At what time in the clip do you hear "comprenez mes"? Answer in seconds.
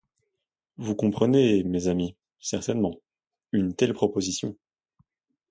0.95-1.87